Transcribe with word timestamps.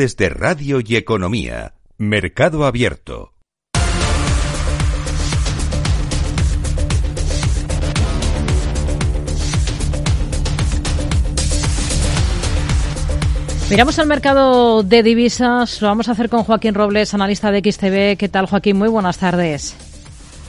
tardes 0.00 0.16
de 0.16 0.30
Radio 0.30 0.80
y 0.82 0.96
Economía. 0.96 1.74
Mercado 1.98 2.64
Abierto. 2.64 3.34
Miramos 13.68 13.98
al 13.98 14.06
mercado 14.06 14.82
de 14.82 15.02
divisas. 15.02 15.82
Lo 15.82 15.88
vamos 15.88 16.08
a 16.08 16.12
hacer 16.12 16.30
con 16.30 16.44
Joaquín 16.44 16.72
Robles, 16.72 17.12
analista 17.12 17.50
de 17.50 17.58
XTV. 17.60 18.16
¿Qué 18.16 18.30
tal, 18.30 18.46
Joaquín? 18.46 18.78
Muy 18.78 18.88
buenas 18.88 19.18
tardes. 19.18 19.89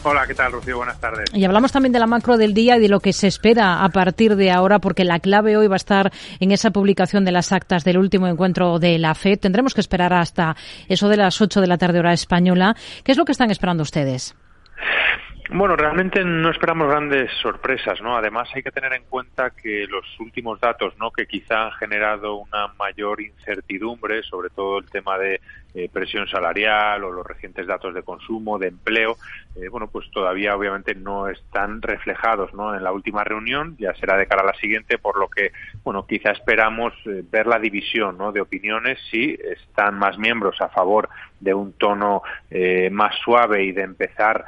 Hola, 0.03 0.25
¿qué 0.25 0.33
tal, 0.33 0.51
Rocío? 0.51 0.77
Buenas 0.77 0.99
tardes. 0.99 1.29
Y 1.31 1.45
hablamos 1.45 1.71
también 1.71 1.93
de 1.93 1.99
la 1.99 2.07
macro 2.07 2.37
del 2.37 2.55
día 2.55 2.77
y 2.77 2.79
de 2.79 2.89
lo 2.89 2.99
que 3.01 3.13
se 3.13 3.27
espera 3.27 3.83
a 3.83 3.89
partir 3.89 4.35
de 4.35 4.49
ahora, 4.49 4.79
porque 4.79 5.05
la 5.05 5.19
clave 5.19 5.57
hoy 5.57 5.67
va 5.67 5.75
a 5.75 5.77
estar 5.77 6.11
en 6.39 6.51
esa 6.51 6.71
publicación 6.71 7.23
de 7.23 7.31
las 7.31 7.51
actas 7.51 7.83
del 7.83 7.99
último 7.99 8.25
encuentro 8.25 8.79
de 8.79 8.97
la 8.97 9.13
FED. 9.13 9.39
Tendremos 9.39 9.75
que 9.75 9.81
esperar 9.81 10.11
hasta 10.13 10.55
eso 10.89 11.07
de 11.07 11.17
las 11.17 11.39
8 11.39 11.61
de 11.61 11.67
la 11.67 11.77
tarde 11.77 11.99
hora 11.99 12.13
española. 12.13 12.75
¿Qué 13.03 13.11
es 13.11 13.17
lo 13.19 13.25
que 13.25 13.31
están 13.31 13.51
esperando 13.51 13.83
ustedes? 13.83 14.35
Bueno, 15.53 15.75
realmente 15.75 16.23
no 16.23 16.49
esperamos 16.49 16.87
grandes 16.87 17.29
sorpresas, 17.41 18.01
¿no? 18.01 18.15
Además 18.15 18.49
hay 18.55 18.63
que 18.63 18.71
tener 18.71 18.93
en 18.93 19.03
cuenta 19.03 19.51
que 19.51 19.85
los 19.85 20.05
últimos 20.19 20.61
datos, 20.61 20.97
¿no? 20.97 21.11
Que 21.11 21.27
quizá 21.27 21.65
han 21.65 21.71
generado 21.73 22.37
una 22.37 22.69
mayor 22.79 23.21
incertidumbre, 23.21 24.23
sobre 24.23 24.49
todo 24.49 24.79
el 24.79 24.89
tema 24.89 25.17
de 25.17 25.41
eh, 25.73 25.87
presión 25.87 26.27
salarial 26.27 27.01
o 27.05 27.11
los 27.11 27.25
recientes 27.25 27.65
datos 27.65 27.93
de 27.93 28.03
consumo, 28.03 28.59
de 28.59 28.67
empleo, 28.67 29.15
eh, 29.55 29.69
bueno, 29.69 29.87
pues 29.87 30.11
todavía 30.11 30.53
obviamente 30.53 30.95
no 30.95 31.29
están 31.29 31.81
reflejados, 31.81 32.53
¿no? 32.53 32.75
En 32.75 32.83
la 32.83 32.91
última 32.91 33.23
reunión, 33.23 33.77
ya 33.79 33.93
será 33.95 34.17
de 34.17 34.27
cara 34.27 34.41
a 34.41 34.47
la 34.47 34.53
siguiente, 34.55 34.97
por 34.97 35.17
lo 35.17 35.29
que, 35.29 35.53
bueno, 35.85 36.05
quizá 36.05 36.31
esperamos 36.31 36.93
eh, 37.05 37.23
ver 37.31 37.47
la 37.47 37.57
división, 37.57 38.17
¿no? 38.17 38.33
De 38.33 38.41
opiniones, 38.41 38.99
si 39.09 39.37
están 39.43 39.97
más 39.97 40.17
miembros 40.17 40.59
a 40.59 40.67
favor 40.67 41.07
de 41.39 41.53
un 41.55 41.73
tono 41.73 42.21
más 42.91 43.15
suave 43.23 43.63
y 43.63 43.71
de 43.71 43.81
empezar 43.81 44.45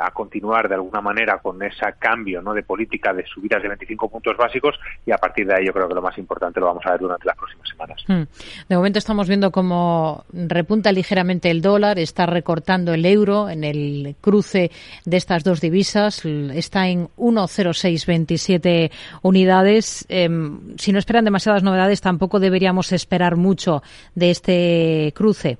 a 0.00 0.10
continuar 0.10 0.68
de 0.68 0.74
alguna 0.74 1.00
manera 1.00 1.38
con 1.38 1.62
ese 1.62 1.86
cambio 1.96 2.42
¿no? 2.42 2.54
de 2.54 2.64
política 2.64 3.12
de 3.12 3.24
subidas 3.24 3.62
de 3.62 3.68
25 3.68 4.08
puntos 4.08 4.36
básicos 4.36 4.74
y 5.06 5.12
a 5.12 5.18
partir 5.18 5.46
de 5.46 5.54
ahí 5.54 5.66
yo 5.66 5.72
creo 5.72 5.88
que 5.88 5.94
lo 5.94 6.02
más 6.02 6.18
importante 6.18 6.58
lo 6.58 6.66
vamos 6.66 6.84
a 6.86 6.90
ver 6.90 7.00
durante 7.00 7.24
las 7.24 7.36
próximas 7.36 7.68
semanas. 7.68 8.04
Hmm. 8.08 8.22
De 8.68 8.76
momento 8.76 8.98
estamos 8.98 9.28
viendo 9.28 9.52
cómo 9.52 10.24
repunta 10.46 10.92
ligeramente 10.92 11.50
el 11.50 11.60
dólar, 11.60 11.98
está 11.98 12.26
recortando 12.26 12.94
el 12.94 13.04
euro 13.04 13.50
en 13.50 13.64
el 13.64 14.16
cruce 14.20 14.70
de 15.04 15.16
estas 15.16 15.44
dos 15.44 15.60
divisas, 15.60 16.24
está 16.24 16.88
en 16.88 17.08
1,0627 17.16 18.90
unidades. 19.22 20.06
Em, 20.08 20.76
si 20.78 20.92
no 20.92 20.98
esperan 20.98 21.24
demasiadas 21.24 21.62
novedades, 21.62 22.00
tampoco 22.00 22.40
deberíamos 22.40 22.92
esperar 22.92 23.36
mucho 23.36 23.82
de 24.14 24.30
este 24.30 25.12
cruce. 25.14 25.58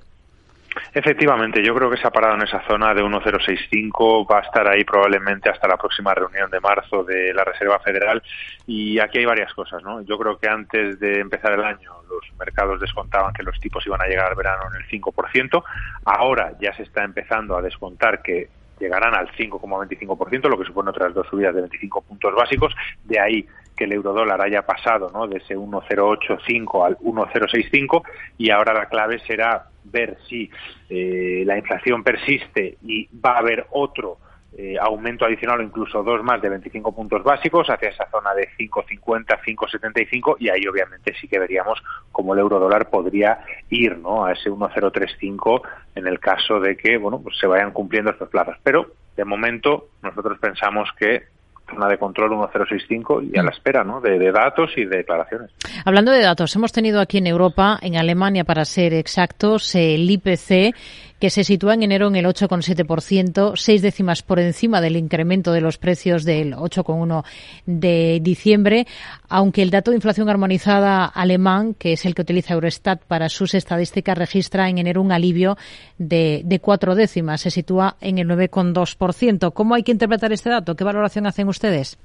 Efectivamente, 0.93 1.63
yo 1.63 1.73
creo 1.75 1.89
que 1.89 1.97
se 1.97 2.07
ha 2.07 2.11
parado 2.11 2.35
en 2.35 2.43
esa 2.43 2.61
zona 2.67 2.93
de 2.93 3.03
1,065, 3.03 4.25
va 4.25 4.39
a 4.39 4.41
estar 4.41 4.67
ahí 4.67 4.83
probablemente 4.83 5.49
hasta 5.49 5.67
la 5.67 5.77
próxima 5.77 6.13
reunión 6.13 6.49
de 6.49 6.59
marzo 6.59 7.03
de 7.03 7.33
la 7.33 7.43
Reserva 7.43 7.79
Federal 7.79 8.21
y 8.65 8.99
aquí 8.99 9.19
hay 9.19 9.25
varias 9.25 9.53
cosas, 9.53 9.83
¿no? 9.83 10.01
Yo 10.01 10.17
creo 10.17 10.37
que 10.37 10.47
antes 10.47 10.99
de 10.99 11.19
empezar 11.19 11.53
el 11.53 11.63
año 11.63 11.91
los 12.09 12.37
mercados 12.37 12.79
descontaban 12.79 13.33
que 13.33 13.43
los 13.43 13.59
tipos 13.59 13.85
iban 13.85 14.01
a 14.01 14.07
llegar 14.07 14.27
al 14.27 14.35
verano 14.35 14.63
en 14.71 14.81
el 14.81 14.87
5%, 14.89 15.63
ahora 16.05 16.53
ya 16.59 16.73
se 16.75 16.83
está 16.83 17.03
empezando 17.03 17.55
a 17.57 17.61
descontar 17.61 18.21
que 18.21 18.49
llegarán 18.79 19.13
al 19.15 19.29
5,25%, 19.31 20.49
lo 20.49 20.57
que 20.57 20.65
supone 20.65 20.89
otras 20.89 21.13
dos 21.13 21.27
subidas 21.27 21.53
de 21.55 21.61
25 21.61 22.01
puntos 22.01 22.33
básicos, 22.35 22.73
de 23.03 23.19
ahí 23.19 23.47
que 23.75 23.85
el 23.85 23.93
eurodólar 23.93 24.41
haya 24.41 24.61
pasado 24.63 25.09
¿no? 25.13 25.27
de 25.27 25.37
ese 25.37 25.55
1,085 25.55 26.85
al 26.85 26.97
1,065 26.99 28.03
y 28.37 28.49
ahora 28.49 28.73
la 28.73 28.87
clave 28.87 29.19
será 29.19 29.67
ver 29.85 30.17
si 30.27 30.49
eh, 30.89 31.43
la 31.45 31.57
inflación 31.57 32.03
persiste 32.03 32.77
y 32.83 33.07
va 33.25 33.35
a 33.35 33.39
haber 33.39 33.67
otro 33.71 34.17
eh, 34.57 34.75
aumento 34.81 35.25
adicional 35.25 35.59
o 35.59 35.63
incluso 35.63 36.01
dos 36.03 36.23
más 36.23 36.41
de 36.41 36.49
25 36.49 36.93
puntos 36.93 37.23
básicos 37.23 37.69
hacia 37.69 37.89
esa 37.89 38.09
zona 38.09 38.33
de 38.33 38.49
5,50, 38.57 39.39
5,75 39.45 40.35
y 40.39 40.49
ahí 40.49 40.65
obviamente 40.67 41.13
sí 41.19 41.27
que 41.27 41.39
veríamos 41.39 41.79
cómo 42.11 42.33
el 42.33 42.39
euro 42.39 42.59
dólar 42.59 42.89
podría 42.89 43.39
ir 43.69 43.97
¿no? 43.97 44.25
a 44.25 44.33
ese 44.33 44.49
1,035 44.49 45.61
en 45.95 46.07
el 46.07 46.19
caso 46.19 46.59
de 46.59 46.75
que 46.75 46.97
bueno 46.97 47.21
pues 47.21 47.37
se 47.37 47.47
vayan 47.47 47.71
cumpliendo 47.71 48.11
estos 48.11 48.29
plazos. 48.29 48.55
Pero 48.63 48.87
de 49.15 49.25
momento 49.25 49.89
nosotros 50.01 50.39
pensamos 50.39 50.89
que 50.97 51.23
zona 51.69 51.87
de 51.87 51.97
control 51.97 52.31
1065 52.31 53.21
y 53.21 53.37
a 53.37 53.43
la 53.43 53.51
espera 53.51 53.83
¿no? 53.83 54.01
de, 54.01 54.17
de, 54.17 54.31
datos 54.31 54.71
y 54.75 54.85
de 54.85 54.97
declaraciones. 54.97 55.51
Hablando 55.85 56.11
de 56.11 56.21
datos, 56.21 56.55
hemos 56.55 56.71
tenido 56.71 56.99
aquí 56.99 57.19
en 57.19 57.27
Europa, 57.27 57.77
en 57.81 57.95
Alemania 57.95 58.43
para 58.43 58.65
ser 58.65 58.93
exactos, 58.93 59.75
el 59.75 60.09
IPC 60.09 60.75
que 61.19 61.29
se 61.29 61.43
sitúa 61.43 61.73
en 61.73 61.83
enero 61.83 62.07
en 62.07 62.15
el 62.15 62.25
8,7%, 62.25 63.53
seis 63.55 63.81
décimas 63.81 64.23
por 64.23 64.39
encima 64.39 64.81
del 64.81 64.95
incremento 64.95 65.51
de 65.51 65.61
los 65.61 65.77
precios 65.77 66.23
del 66.23 66.53
8,1 66.53 67.23
de 67.65 68.19
diciembre, 68.21 68.87
aunque 69.27 69.61
el 69.61 69.69
dato 69.69 69.91
de 69.91 69.97
inflación 69.97 70.29
armonizada 70.29 71.05
alemán, 71.05 71.73
que 71.73 71.93
es 71.93 72.05
el 72.05 72.15
que 72.15 72.21
utiliza 72.21 72.53
Eurostat 72.53 73.03
para 73.03 73.29
sus 73.29 73.53
estadísticas, 73.53 74.17
registra 74.17 74.69
en 74.69 74.77
enero 74.77 75.01
un 75.01 75.11
alivio 75.11 75.57
de, 75.97 76.41
de 76.45 76.59
cuatro 76.59 76.95
décimas, 76.95 77.41
se 77.41 77.51
sitúa 77.51 77.97
en 78.01 78.17
el 78.17 78.27
9,2%. 78.27 79.53
¿Cómo 79.53 79.75
hay 79.75 79.83
que 79.83 79.91
interpretar 79.91 80.31
este 80.31 80.49
dato? 80.49 80.75
¿Qué 80.75 80.83
valoración 80.83 81.27
hacen 81.27 81.47
ustedes? 81.49 81.97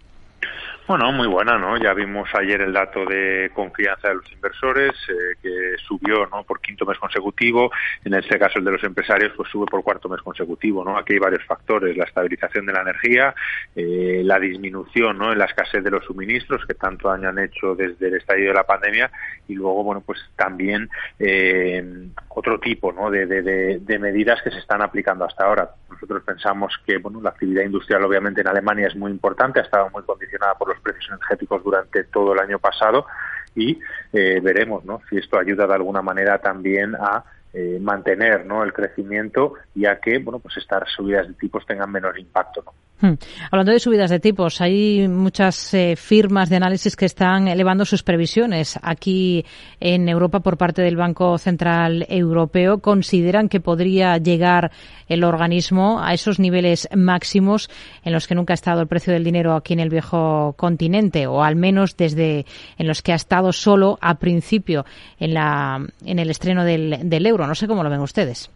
Bueno, 0.86 1.10
muy 1.12 1.26
buena, 1.26 1.56
¿no? 1.56 1.78
Ya 1.78 1.94
vimos 1.94 2.28
ayer 2.34 2.60
el 2.60 2.74
dato 2.74 3.06
de 3.06 3.50
confianza 3.54 4.08
de 4.08 4.16
los 4.16 4.30
inversores 4.30 4.92
eh, 5.08 5.34
que 5.40 5.76
subió, 5.78 6.26
¿no? 6.26 6.44
Por 6.44 6.60
quinto 6.60 6.84
mes 6.84 6.98
consecutivo. 6.98 7.70
En 8.04 8.12
este 8.12 8.38
caso 8.38 8.58
el 8.58 8.66
de 8.66 8.72
los 8.72 8.84
empresarios, 8.84 9.32
pues 9.34 9.48
sube 9.48 9.64
por 9.64 9.82
cuarto 9.82 10.10
mes 10.10 10.20
consecutivo, 10.20 10.84
¿no? 10.84 10.98
Aquí 10.98 11.14
hay 11.14 11.20
varios 11.20 11.42
factores: 11.46 11.96
la 11.96 12.04
estabilización 12.04 12.66
de 12.66 12.74
la 12.74 12.82
energía, 12.82 13.34
eh, 13.74 14.20
la 14.24 14.38
disminución, 14.38 15.16
¿no? 15.16 15.32
En 15.32 15.38
la 15.38 15.46
escasez 15.46 15.82
de 15.82 15.90
los 15.90 16.04
suministros 16.04 16.66
que 16.66 16.74
tanto 16.74 17.08
daño 17.08 17.30
han 17.30 17.38
hecho 17.38 17.74
desde 17.74 18.08
el 18.08 18.16
estadio 18.16 18.48
de 18.48 18.54
la 18.54 18.64
pandemia 18.64 19.10
y 19.48 19.54
luego, 19.54 19.84
bueno, 19.84 20.02
pues 20.04 20.18
también 20.36 20.90
eh, 21.18 21.82
otro 22.28 22.60
tipo, 22.60 22.92
¿no? 22.92 23.10
De, 23.10 23.24
de, 23.24 23.78
de 23.78 23.98
medidas 23.98 24.42
que 24.42 24.50
se 24.50 24.58
están 24.58 24.82
aplicando 24.82 25.24
hasta 25.24 25.46
ahora. 25.46 25.70
Nosotros 25.90 26.24
pensamos 26.24 26.74
que, 26.84 26.98
bueno, 26.98 27.22
la 27.22 27.30
actividad 27.30 27.62
industrial 27.62 28.04
obviamente 28.04 28.42
en 28.42 28.48
Alemania 28.48 28.88
es 28.88 28.96
muy 28.96 29.12
importante, 29.12 29.60
ha 29.60 29.62
estado 29.62 29.88
muy 29.90 30.02
condicionada 30.02 30.54
por 30.54 30.68
los 30.68 30.73
precios 30.80 31.08
energéticos 31.08 31.62
durante 31.62 32.04
todo 32.04 32.32
el 32.32 32.40
año 32.40 32.58
pasado 32.58 33.06
y 33.54 33.78
eh, 34.12 34.40
veremos 34.42 34.84
¿no? 34.84 35.00
si 35.08 35.16
esto 35.18 35.38
ayuda 35.38 35.66
de 35.66 35.74
alguna 35.74 36.02
manera 36.02 36.38
también 36.38 36.94
a 36.94 37.24
eh, 37.54 37.78
mantener 37.80 38.44
el 38.64 38.72
crecimiento 38.72 39.54
y 39.74 39.86
a 39.86 40.00
que 40.00 40.18
bueno 40.18 40.40
pues 40.40 40.56
estas 40.56 40.90
subidas 40.90 41.28
de 41.28 41.34
tipos 41.34 41.64
tengan 41.66 41.90
menor 41.90 42.18
impacto. 42.18 42.64
Hmm. 43.00 43.14
Hablando 43.50 43.72
de 43.72 43.80
subidas 43.80 44.10
de 44.10 44.20
tipos, 44.20 44.60
hay 44.60 45.08
muchas 45.08 45.74
eh, 45.74 45.94
firmas 45.96 46.48
de 46.48 46.56
análisis 46.56 46.94
que 46.96 47.04
están 47.04 47.48
elevando 47.48 47.84
sus 47.84 48.02
previsiones 48.02 48.78
aquí 48.82 49.44
en 49.80 50.08
Europa 50.08 50.40
por 50.40 50.56
parte 50.56 50.80
del 50.80 50.96
Banco 50.96 51.36
Central 51.38 52.06
Europeo. 52.08 52.78
Consideran 52.78 53.48
que 53.48 53.60
podría 53.60 54.16
llegar 54.18 54.70
el 55.08 55.24
organismo 55.24 56.00
a 56.02 56.14
esos 56.14 56.38
niveles 56.38 56.88
máximos 56.94 57.68
en 58.04 58.12
los 58.12 58.26
que 58.26 58.34
nunca 58.34 58.52
ha 58.52 58.54
estado 58.54 58.80
el 58.80 58.86
precio 58.86 59.12
del 59.12 59.24
dinero 59.24 59.54
aquí 59.54 59.74
en 59.74 59.80
el 59.80 59.90
viejo 59.90 60.54
continente, 60.56 61.26
o 61.26 61.42
al 61.42 61.56
menos 61.56 61.96
desde 61.96 62.46
en 62.78 62.86
los 62.86 63.02
que 63.02 63.12
ha 63.12 63.16
estado 63.16 63.52
solo 63.52 63.98
a 64.00 64.18
principio 64.18 64.86
en, 65.18 65.34
la, 65.34 65.84
en 66.04 66.18
el 66.18 66.30
estreno 66.30 66.64
del, 66.64 67.00
del 67.04 67.26
euro. 67.26 67.43
No 67.46 67.54
sé 67.54 67.66
cómo 67.66 67.82
lo 67.82 67.90
ven 67.90 68.00
ustedes. 68.00 68.50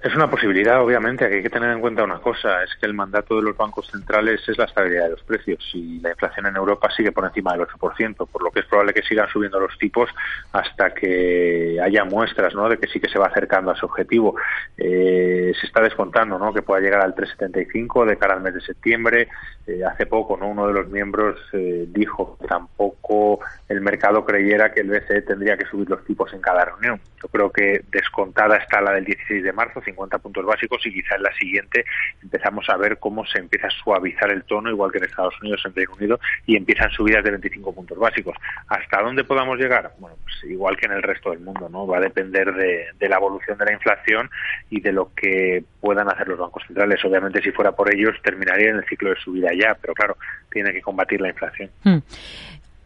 Es 0.00 0.14
una 0.14 0.30
posibilidad, 0.30 0.80
obviamente, 0.80 1.24
hay 1.24 1.42
que 1.42 1.50
tener 1.50 1.72
en 1.72 1.80
cuenta 1.80 2.04
una 2.04 2.20
cosa, 2.20 2.62
es 2.62 2.70
que 2.76 2.86
el 2.86 2.94
mandato 2.94 3.34
de 3.36 3.42
los 3.42 3.56
bancos 3.56 3.88
centrales 3.90 4.40
es 4.48 4.56
la 4.56 4.66
estabilidad 4.66 5.04
de 5.04 5.10
los 5.10 5.22
precios 5.24 5.58
y 5.74 5.98
la 5.98 6.10
inflación 6.10 6.46
en 6.46 6.54
Europa 6.54 6.88
sigue 6.96 7.10
por 7.10 7.24
encima 7.24 7.52
del 7.52 7.66
8%, 7.66 8.28
por 8.28 8.42
lo 8.44 8.52
que 8.52 8.60
es 8.60 8.66
probable 8.66 8.94
que 8.94 9.02
sigan 9.02 9.28
subiendo 9.28 9.58
los 9.58 9.76
tipos 9.76 10.08
hasta 10.52 10.94
que 10.94 11.80
haya 11.82 12.04
muestras 12.04 12.54
¿no? 12.54 12.68
de 12.68 12.78
que 12.78 12.86
sí 12.86 13.00
que 13.00 13.08
se 13.08 13.18
va 13.18 13.26
acercando 13.26 13.72
a 13.72 13.76
su 13.76 13.86
objetivo. 13.86 14.36
Eh, 14.76 15.52
se 15.58 15.66
está 15.66 15.80
descontando 15.80 16.38
¿no? 16.38 16.54
que 16.54 16.62
pueda 16.62 16.80
llegar 16.80 17.00
al 17.00 17.16
3,75 17.16 18.06
de 18.06 18.16
cara 18.16 18.34
al 18.34 18.42
mes 18.42 18.54
de 18.54 18.60
septiembre. 18.60 19.28
Eh, 19.66 19.84
hace 19.84 20.06
poco 20.06 20.36
¿no? 20.36 20.48
uno 20.48 20.68
de 20.68 20.74
los 20.74 20.88
miembros 20.88 21.40
eh, 21.52 21.86
dijo 21.88 22.38
que 22.40 22.46
tampoco 22.46 23.40
el 23.68 23.80
mercado 23.80 24.24
creyera 24.24 24.72
que 24.72 24.80
el 24.80 24.90
BCE 24.90 25.22
tendría 25.22 25.56
que 25.56 25.66
subir 25.66 25.90
los 25.90 26.04
tipos 26.04 26.32
en 26.32 26.40
cada 26.40 26.64
reunión. 26.64 27.00
Yo 27.20 27.28
creo 27.28 27.50
que 27.50 27.82
descontada 27.90 28.56
está 28.56 28.80
la 28.80 28.92
del 28.92 29.04
16 29.04 29.42
de 29.42 29.52
marzo, 29.52 29.82
50 29.88 30.18
puntos 30.18 30.44
básicos, 30.44 30.84
y 30.86 30.92
quizá 30.92 31.16
en 31.16 31.22
la 31.22 31.32
siguiente 31.34 31.84
empezamos 32.22 32.68
a 32.68 32.76
ver 32.76 32.98
cómo 32.98 33.24
se 33.26 33.38
empieza 33.38 33.68
a 33.68 33.82
suavizar 33.82 34.30
el 34.30 34.44
tono, 34.44 34.70
igual 34.70 34.92
que 34.92 34.98
en 34.98 35.04
Estados 35.04 35.34
Unidos, 35.40 35.62
en 35.64 35.74
Reino 35.74 35.92
Unido, 35.94 36.20
y 36.46 36.56
empiezan 36.56 36.90
subidas 36.90 37.24
de 37.24 37.30
25 37.30 37.74
puntos 37.74 37.98
básicos. 37.98 38.36
¿Hasta 38.68 39.02
dónde 39.02 39.24
podamos 39.24 39.58
llegar? 39.58 39.92
Bueno, 39.98 40.16
pues 40.22 40.50
igual 40.50 40.76
que 40.76 40.86
en 40.86 40.92
el 40.92 41.02
resto 41.02 41.30
del 41.30 41.40
mundo, 41.40 41.68
¿no? 41.68 41.86
Va 41.86 41.98
a 41.98 42.00
depender 42.00 42.52
de, 42.54 42.86
de 42.98 43.08
la 43.08 43.16
evolución 43.16 43.58
de 43.58 43.64
la 43.64 43.72
inflación 43.72 44.30
y 44.70 44.80
de 44.80 44.92
lo 44.92 45.12
que 45.14 45.64
puedan 45.80 46.08
hacer 46.08 46.28
los 46.28 46.38
bancos 46.38 46.62
centrales. 46.66 47.04
Obviamente, 47.04 47.42
si 47.42 47.50
fuera 47.52 47.72
por 47.72 47.92
ellos, 47.92 48.14
terminaría 48.22 48.70
en 48.70 48.76
el 48.76 48.84
ciclo 48.84 49.10
de 49.10 49.16
subida 49.16 49.50
ya, 49.58 49.76
pero 49.80 49.94
claro, 49.94 50.16
tiene 50.50 50.72
que 50.72 50.82
combatir 50.82 51.20
la 51.20 51.28
inflación. 51.28 51.70
Hmm. 51.84 51.98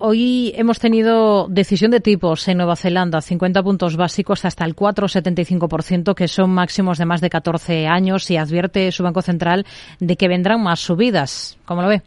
Hoy 0.03 0.53
hemos 0.57 0.81
tenido 0.81 1.47
decisión 1.49 1.93
de 1.93 2.01
tipos 2.01 2.47
en 2.49 2.59
Nueva 2.59 2.77
Zelanda, 2.77 3.21
50 3.21 3.63
puntos 3.63 3.97
básicos 3.97 4.45
hasta 4.45 4.65
el 4.65 4.75
4,75%, 4.75 6.15
que 6.15 6.29
son 6.29 6.51
máximos 6.51 6.99
de 6.99 7.07
más 7.07 7.21
de 7.21 7.31
14 7.31 7.87
años, 7.87 8.29
y 8.31 8.37
advierte 8.37 8.91
su 8.91 9.05
Banco 9.05 9.23
Central 9.23 9.65
de 10.01 10.17
que 10.17 10.29
vendrán 10.29 10.63
más 10.63 10.81
subidas. 10.81 11.59
¿Cómo 11.65 11.83
lo 11.83 11.89
ve? 11.89 12.03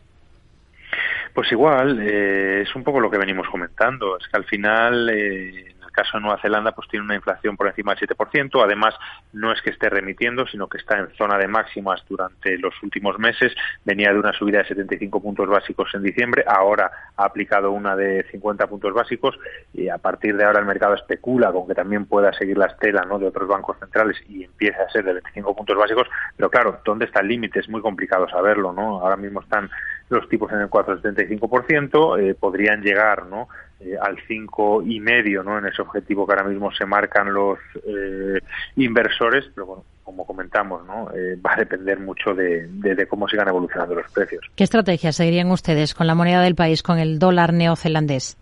Pues 1.33 1.51
igual, 1.51 1.99
eh, 2.01 2.61
es 2.61 2.75
un 2.75 2.83
poco 2.83 2.99
lo 2.99 3.09
que 3.09 3.17
venimos 3.17 3.47
comentando. 3.49 4.17
Es 4.17 4.27
que 4.27 4.37
al 4.37 4.45
final 4.45 5.09
eh, 5.09 5.74
caso 5.95 6.17
de 6.17 6.21
Nueva 6.21 6.41
Zelanda, 6.41 6.73
pues 6.73 6.87
tiene 6.89 7.05
una 7.05 7.15
inflación 7.15 7.57
por 7.57 7.67
encima 7.67 7.95
del 7.95 8.07
7%. 8.07 8.63
Además, 8.63 8.95
no 9.33 9.51
es 9.51 9.61
que 9.61 9.71
esté 9.71 9.89
remitiendo, 9.89 10.45
sino 10.47 10.67
que 10.67 10.77
está 10.77 10.97
en 10.97 11.09
zona 11.17 11.37
de 11.37 11.47
máximas 11.47 12.03
durante 12.07 12.57
los 12.57 12.73
últimos 12.83 13.17
meses. 13.17 13.53
Venía 13.83 14.11
de 14.11 14.19
una 14.19 14.33
subida 14.33 14.59
de 14.59 14.67
75 14.67 15.21
puntos 15.21 15.47
básicos 15.47 15.89
en 15.93 16.03
diciembre, 16.03 16.43
ahora 16.47 16.91
ha 17.15 17.25
aplicado 17.25 17.71
una 17.71 17.95
de 17.95 18.25
50 18.31 18.67
puntos 18.67 18.93
básicos 18.93 19.37
y 19.73 19.89
a 19.89 19.97
partir 19.97 20.35
de 20.35 20.43
ahora 20.43 20.59
el 20.59 20.65
mercado 20.65 20.95
especula 20.95 21.51
con 21.51 21.67
que 21.67 21.75
también 21.75 22.05
pueda 22.05 22.33
seguir 22.33 22.57
la 22.57 22.67
estela 22.67 23.03
¿no? 23.03 23.19
de 23.19 23.27
otros 23.27 23.47
bancos 23.47 23.77
centrales 23.79 24.17
y 24.27 24.43
empiece 24.43 24.81
a 24.81 24.89
ser 24.89 25.05
de 25.05 25.13
25 25.13 25.55
puntos 25.55 25.77
básicos. 25.77 26.07
Pero 26.35 26.49
claro, 26.49 26.79
¿dónde 26.83 27.05
está 27.05 27.21
el 27.21 27.27
límite? 27.27 27.59
Es 27.59 27.69
muy 27.69 27.81
complicado 27.81 28.27
saberlo. 28.29 28.73
¿no? 28.73 28.99
Ahora 28.99 29.15
mismo 29.15 29.41
están 29.41 29.69
los 30.09 30.27
tipos 30.29 30.51
en 30.51 30.61
el 30.61 30.69
4,75%, 30.69 32.19
eh, 32.19 32.35
podrían 32.35 32.81
llegar 32.81 33.25
¿no? 33.25 33.47
Eh, 33.81 33.95
al 34.01 34.17
cinco 34.25 34.81
y 34.81 35.01
medio, 35.01 35.43
¿no? 35.43 35.59
En 35.59 35.65
ese 35.65 35.81
objetivo 35.81 36.25
que 36.25 36.31
ahora 36.33 36.47
mismo 36.47 36.71
se 36.71 36.85
marcan 36.85 37.33
los 37.33 37.59
eh, 37.85 38.39
inversores, 38.77 39.43
pero 39.53 39.67
bueno, 39.67 39.83
como 40.01 40.25
comentamos, 40.25 40.85
¿no? 40.87 41.11
Eh, 41.13 41.35
va 41.45 41.55
a 41.55 41.57
depender 41.57 41.99
mucho 41.99 42.33
de, 42.33 42.67
de, 42.69 43.05
cómo 43.05 43.27
sigan 43.27 43.49
evolucionando 43.49 43.95
los 43.95 44.09
precios. 44.13 44.45
¿Qué 44.55 44.63
estrategia 44.63 45.11
seguirían 45.11 45.51
ustedes 45.51 45.93
con 45.93 46.07
la 46.07 46.15
moneda 46.15 46.41
del 46.41 46.55
país, 46.55 46.83
con 46.83 46.99
el 46.99 47.19
dólar 47.19 47.51
neozelandés? 47.51 48.37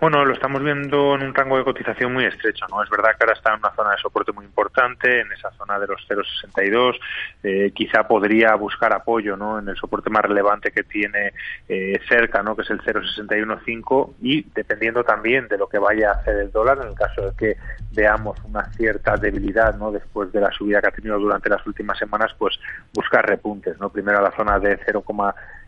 Bueno, 0.00 0.24
lo 0.24 0.32
estamos 0.32 0.62
viendo 0.62 1.14
en 1.14 1.22
un 1.24 1.34
rango 1.34 1.58
de 1.58 1.64
cotización 1.64 2.14
muy 2.14 2.24
estrecho, 2.24 2.64
¿no? 2.70 2.82
Es 2.82 2.88
verdad 2.88 3.10
que 3.10 3.24
ahora 3.24 3.34
está 3.34 3.52
en 3.52 3.58
una 3.58 3.74
zona 3.74 3.90
de 3.90 3.98
soporte 3.98 4.32
muy 4.32 4.46
importante, 4.46 5.20
en 5.20 5.30
esa 5.30 5.50
zona 5.50 5.78
de 5.78 5.88
los 5.88 6.00
0,62. 6.08 6.98
Eh, 7.42 7.70
quizá 7.74 8.08
podría 8.08 8.54
buscar 8.54 8.94
apoyo, 8.94 9.36
¿no? 9.36 9.58
En 9.58 9.68
el 9.68 9.76
soporte 9.76 10.08
más 10.08 10.22
relevante 10.22 10.70
que 10.70 10.84
tiene 10.84 11.34
eh, 11.68 12.00
cerca, 12.08 12.42
¿no? 12.42 12.56
Que 12.56 12.62
es 12.62 12.70
el 12.70 12.80
0,615 12.80 14.16
y 14.22 14.42
dependiendo 14.54 15.04
también 15.04 15.48
de 15.48 15.58
lo 15.58 15.68
que 15.68 15.76
vaya 15.76 16.12
a 16.12 16.14
hacer 16.14 16.36
el 16.36 16.50
dólar, 16.50 16.78
en 16.80 16.88
el 16.88 16.94
caso 16.94 17.20
de 17.20 17.36
que 17.36 17.56
veamos 17.92 18.38
una 18.44 18.64
cierta 18.70 19.18
debilidad, 19.18 19.76
¿no? 19.76 19.92
Después 19.92 20.32
de 20.32 20.40
la 20.40 20.50
subida 20.50 20.80
que 20.80 20.88
ha 20.88 20.92
tenido 20.92 21.18
durante 21.18 21.50
las 21.50 21.66
últimas 21.66 21.98
semanas, 21.98 22.34
pues 22.38 22.58
buscar 22.94 23.28
repuntes, 23.28 23.78
¿no? 23.78 23.90
Primero 23.90 24.20
a 24.20 24.22
la 24.22 24.32
zona 24.34 24.58
de 24.58 24.78
0, 24.82 25.02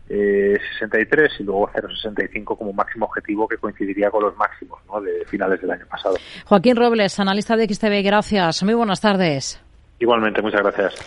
eh, 0.09 0.57
63 0.79 1.31
y 1.39 1.43
luego 1.43 1.69
0,65 1.73 2.57
como 2.57 2.73
máximo 2.73 3.05
objetivo 3.05 3.47
que 3.47 3.57
coincidiría 3.57 4.11
con 4.11 4.23
los 4.23 4.35
máximos 4.35 4.79
¿no? 4.87 5.01
de 5.01 5.25
finales 5.25 5.61
del 5.61 5.71
año 5.71 5.85
pasado. 5.87 6.15
Joaquín 6.45 6.75
Robles, 6.75 7.19
analista 7.19 7.55
de 7.55 7.67
XTV, 7.67 8.03
gracias. 8.03 8.63
Muy 8.63 8.73
buenas 8.73 9.01
tardes. 9.01 9.61
Igualmente, 9.99 10.41
muchas 10.41 10.61
gracias. 10.61 10.95